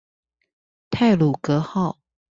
[0.89, 1.99] 太魯閣號